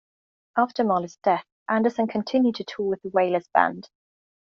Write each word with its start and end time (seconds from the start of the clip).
After 0.57 0.83
Marley's 0.83 1.17
death, 1.17 1.45
Anderson 1.69 2.07
continued 2.07 2.55
to 2.55 2.63
tour 2.63 2.87
with 2.87 3.03
The 3.03 3.09
Wailers 3.09 3.47
Band. 3.53 3.87